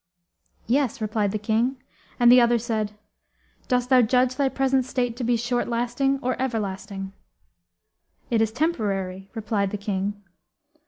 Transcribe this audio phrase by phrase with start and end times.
[0.65, 1.77] 'Yes,' replied the King,
[2.19, 2.93] and the other said,
[3.67, 7.13] 'Dost thou judge thy present state to be short lasting or ever lasting?'
[8.31, 10.19] 'It is temporary,' replied the King.